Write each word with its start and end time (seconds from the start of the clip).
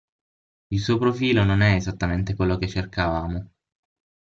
Il 0.69 0.79
suo 0.79 0.97
profilo 0.97 1.43
non 1.43 1.61
è 1.61 1.75
esattamente 1.75 2.33
quello 2.35 2.57
che 2.57 2.67
cercavamo. 2.67 3.51